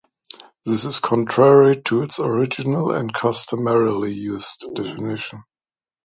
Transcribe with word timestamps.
This 0.65 0.83
is 0.83 0.99
contrary 0.99 1.79
to 1.83 2.01
its 2.01 2.17
original 2.17 2.89
and 2.91 3.13
customarily 3.13 4.11
used 4.11 4.65
definition. 4.73 5.43